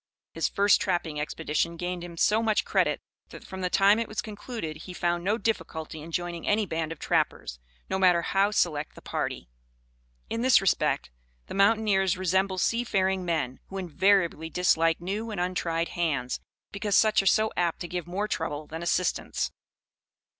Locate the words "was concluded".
4.07-4.77